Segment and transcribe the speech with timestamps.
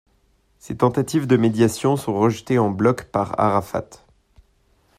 [0.57, 3.87] Ces tentatives de médiations sont rejetées en bloc par Arafat.